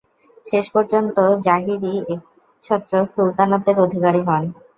শেষ 0.45 0.65
পর্যন্ত 0.71 1.17
যাহির-ই 1.45 1.95
একচ্ছত্র 2.13 2.93
সুলতানাতের 3.13 3.77
অধিকারী 3.79 4.21
হন। 4.27 4.43